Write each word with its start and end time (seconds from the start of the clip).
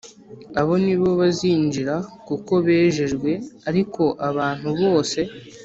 Abo 0.59 0.73
ni 0.83 0.95
bo 0.99 1.09
bazinjira 1.21 1.95
kuko 2.27 2.53
bejejwe 2.65 3.31
ariko 3.69 4.03
abantu 4.29 4.69
bose 4.81 5.19